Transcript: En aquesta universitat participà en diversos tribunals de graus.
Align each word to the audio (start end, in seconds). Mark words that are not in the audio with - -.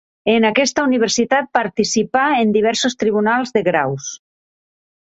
En 0.35 0.45
aquesta 0.47 0.85
universitat 0.87 1.51
participà 1.59 2.25
en 2.41 2.57
diversos 2.57 2.99
tribunals 3.05 3.57
de 3.59 3.65
graus. 3.71 4.13